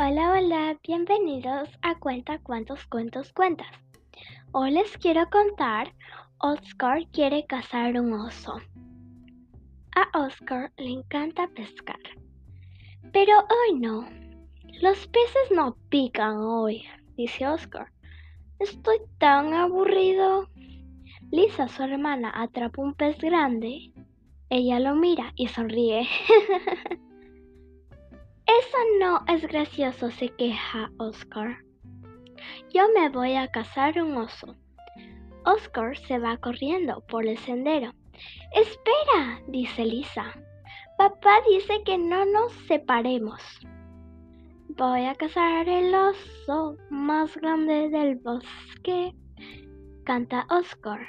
Hola, 0.00 0.30
hola, 0.30 0.78
bienvenidos 0.86 1.68
a 1.82 1.98
Cuenta 1.98 2.38
cuántos 2.38 2.86
cuentos 2.86 3.32
cuentas. 3.32 3.66
Hoy 4.52 4.70
les 4.70 4.96
quiero 4.96 5.28
contar, 5.28 5.92
Oscar 6.38 7.04
quiere 7.10 7.44
cazar 7.46 8.00
un 8.00 8.12
oso. 8.12 8.58
A 9.96 10.16
Oscar 10.16 10.70
le 10.76 10.90
encanta 10.90 11.48
pescar, 11.48 11.98
pero 13.12 13.38
hoy 13.40 13.80
no. 13.80 14.08
Los 14.80 15.04
peces 15.08 15.50
no 15.52 15.76
pican 15.88 16.36
hoy, 16.36 16.84
dice 17.16 17.48
Oscar. 17.48 17.90
Estoy 18.60 18.98
tan 19.18 19.52
aburrido. 19.52 20.48
Lisa, 21.32 21.66
su 21.66 21.82
hermana, 21.82 22.30
atrapa 22.36 22.80
un 22.80 22.94
pez 22.94 23.18
grande. 23.18 23.92
Ella 24.48 24.78
lo 24.78 24.94
mira 24.94 25.32
y 25.34 25.48
sonríe. 25.48 26.06
Eso 28.48 28.78
no 28.98 29.22
es 29.28 29.42
gracioso, 29.46 30.10
se 30.10 30.30
queja 30.30 30.90
Oscar. 30.98 31.58
Yo 32.72 32.88
me 32.94 33.10
voy 33.10 33.34
a 33.34 33.48
cazar 33.48 34.00
un 34.02 34.16
oso. 34.16 34.56
Oscar 35.44 35.98
se 35.98 36.18
va 36.18 36.38
corriendo 36.38 37.04
por 37.08 37.26
el 37.26 37.36
sendero. 37.36 37.92
Espera, 38.54 39.42
dice 39.48 39.84
Lisa. 39.84 40.32
Papá 40.96 41.42
dice 41.50 41.82
que 41.84 41.98
no 41.98 42.24
nos 42.24 42.50
separemos. 42.66 43.42
Voy 44.78 45.04
a 45.04 45.14
cazar 45.14 45.68
el 45.68 45.94
oso 45.94 46.78
más 46.88 47.36
grande 47.36 47.90
del 47.90 48.16
bosque, 48.16 49.14
canta 50.04 50.46
Oscar. 50.48 51.06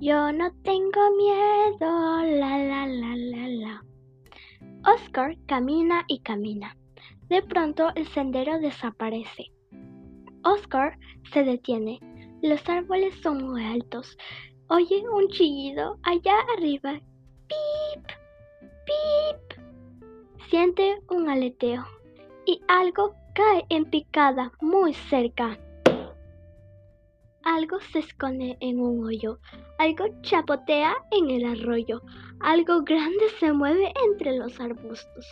Yo 0.00 0.32
no 0.32 0.50
tengo 0.64 1.10
miedo, 1.16 2.22
la 2.40 2.58
la. 2.58 2.93
Oscar 4.86 5.36
camina 5.46 6.04
y 6.08 6.20
camina. 6.20 6.76
De 7.28 7.42
pronto 7.42 7.88
el 7.94 8.06
sendero 8.08 8.58
desaparece. 8.58 9.50
Oscar 10.42 10.98
se 11.32 11.42
detiene. 11.42 12.00
Los 12.42 12.68
árboles 12.68 13.14
son 13.22 13.44
muy 13.44 13.64
altos. 13.64 14.18
Oye 14.68 15.02
un 15.08 15.28
chillido 15.28 15.98
allá 16.02 16.34
arriba. 16.56 17.00
¡Pip! 17.48 18.06
¡Pip! 18.84 19.60
Siente 20.50 21.00
un 21.08 21.30
aleteo 21.30 21.84
y 22.44 22.60
algo 22.68 23.14
cae 23.34 23.64
en 23.70 23.86
picada 23.86 24.52
muy 24.60 24.92
cerca. 24.92 25.58
Algo 27.44 27.78
se 27.92 27.98
esconde 27.98 28.56
en 28.60 28.80
un 28.80 29.04
hoyo, 29.04 29.38
algo 29.78 30.06
chapotea 30.22 30.94
en 31.10 31.30
el 31.30 31.44
arroyo, 31.44 32.00
algo 32.40 32.82
grande 32.82 33.28
se 33.38 33.52
mueve 33.52 33.92
entre 34.08 34.36
los 34.36 34.58
arbustos. 34.60 35.26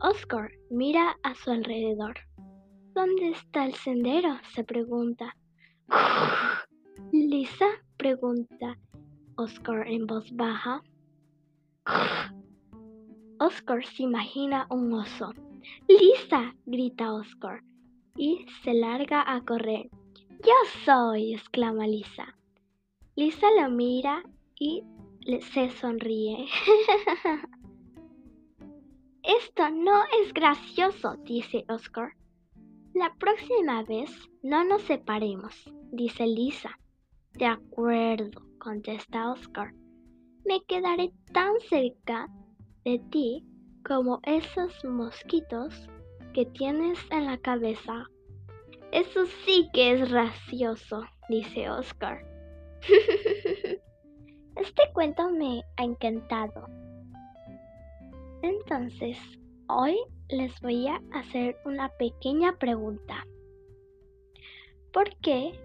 Oscar 0.00 0.50
mira 0.70 1.16
a 1.22 1.34
su 1.34 1.50
alrededor. 1.50 2.14
¿Dónde 2.94 3.30
está 3.30 3.66
el 3.66 3.74
sendero? 3.74 4.38
se 4.54 4.64
pregunta. 4.64 5.36
Lisa 7.12 7.66
pregunta 7.96 8.78
Oscar 9.36 9.86
en 9.88 10.06
voz 10.06 10.30
baja. 10.32 10.82
Oscar 13.38 13.84
se 13.84 14.02
imagina 14.02 14.66
un 14.70 14.92
oso. 14.92 15.32
Lisa, 15.88 16.54
grita 16.66 17.12
Oscar 17.12 17.62
y 18.16 18.46
se 18.62 18.74
larga 18.74 19.24
a 19.26 19.40
correr. 19.42 19.90
Yo 20.44 20.52
soy, 20.84 21.34
exclama 21.34 21.86
Lisa. 21.86 22.36
Lisa 23.14 23.46
lo 23.60 23.70
mira 23.70 24.24
y 24.58 24.82
se 25.52 25.70
sonríe. 25.70 26.46
Esto 29.22 29.70
no 29.70 30.02
es 30.20 30.34
gracioso, 30.34 31.14
dice 31.22 31.64
Oscar. 31.68 32.14
La 32.92 33.14
próxima 33.20 33.84
vez 33.84 34.10
no 34.42 34.64
nos 34.64 34.82
separemos, 34.82 35.54
dice 35.92 36.26
Lisa. 36.26 36.76
De 37.34 37.46
acuerdo, 37.46 38.42
contesta 38.58 39.30
Oscar. 39.30 39.72
Me 40.44 40.60
quedaré 40.64 41.12
tan 41.32 41.52
cerca 41.68 42.28
de 42.84 42.98
ti 43.10 43.46
como 43.86 44.18
esos 44.24 44.84
mosquitos 44.84 45.88
que 46.34 46.46
tienes 46.46 46.98
en 47.12 47.26
la 47.26 47.38
cabeza 47.38 48.08
eso 48.92 49.24
sí 49.44 49.70
que 49.72 49.92
es 49.92 50.10
gracioso, 50.10 51.02
dice 51.28 51.70
Oscar. 51.70 52.24
este 54.56 54.82
cuento 54.92 55.30
me 55.30 55.62
ha 55.78 55.84
encantado. 55.84 56.66
Entonces, 58.42 59.18
hoy 59.68 59.96
les 60.28 60.60
voy 60.60 60.88
a 60.88 61.00
hacer 61.12 61.56
una 61.64 61.88
pequeña 61.98 62.58
pregunta. 62.58 63.26
¿Por 64.92 65.08
qué 65.20 65.58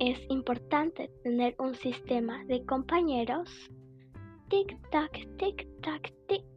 es 0.00 0.18
importante 0.28 1.08
tener 1.22 1.54
un 1.58 1.74
sistema 1.74 2.44
de 2.46 2.64
compañeros? 2.66 3.48
Tic-tac, 4.48 5.36
tic-tac, 5.36 6.12
tring. 6.26 6.51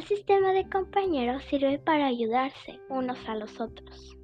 El 0.00 0.06
sistema 0.06 0.54
de 0.54 0.66
compañeros 0.66 1.44
sirve 1.44 1.78
para 1.78 2.06
ayudarse 2.06 2.80
unos 2.88 3.18
a 3.28 3.34
los 3.34 3.60
otros, 3.60 4.16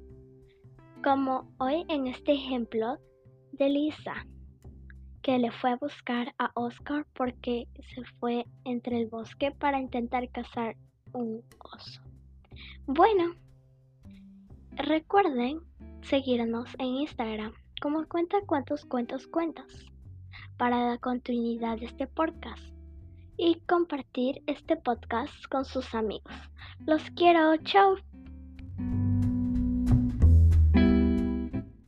como 1.03 1.53
hoy 1.59 1.85
en 1.87 2.07
este 2.07 2.31
ejemplo 2.31 2.97
de 3.51 3.69
Lisa, 3.69 4.25
que 5.21 5.37
le 5.37 5.51
fue 5.51 5.69
a 5.69 5.75
buscar 5.75 6.33
a 6.39 6.49
Oscar 6.55 7.05
porque 7.13 7.67
se 7.93 8.03
fue 8.19 8.47
entre 8.65 9.01
el 9.01 9.07
bosque 9.07 9.51
para 9.51 9.79
intentar 9.79 10.27
cazar 10.31 10.75
un 11.13 11.43
oso. 11.59 12.01
Bueno, 12.87 13.35
recuerden 14.71 15.59
seguirnos 16.01 16.73
en 16.79 16.87
Instagram 16.87 17.53
como 17.83 18.07
cuenta 18.07 18.37
cuántos 18.47 18.83
cuentos 18.83 19.27
cuentas 19.27 19.85
para 20.57 20.89
la 20.89 20.97
continuidad 20.97 21.77
de 21.77 21.85
este 21.85 22.07
podcast 22.07 22.76
y 23.37 23.61
compartir 23.67 24.41
este 24.47 24.75
podcast 24.75 25.45
con 25.49 25.63
sus 25.65 25.93
amigos. 25.93 26.33
Los 26.85 27.03
quiero, 27.11 27.55
chao. 27.57 27.95